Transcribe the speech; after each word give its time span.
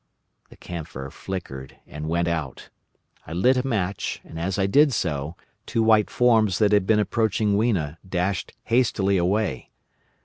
"The 0.49 0.57
camphor 0.57 1.11
flickered 1.11 1.77
and 1.85 2.09
went 2.09 2.27
out. 2.27 2.69
I 3.27 3.33
lit 3.33 3.55
a 3.57 3.67
match, 3.67 4.19
and 4.23 4.39
as 4.39 4.57
I 4.57 4.65
did 4.65 4.93
so, 4.93 5.35
two 5.67 5.83
white 5.83 6.09
forms 6.09 6.57
that 6.57 6.71
had 6.71 6.87
been 6.87 6.97
approaching 6.97 7.55
Weena 7.55 7.99
dashed 8.09 8.51
hastily 8.63 9.17
away. 9.17 9.69